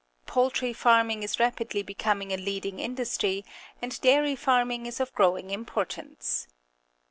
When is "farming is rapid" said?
0.73-1.75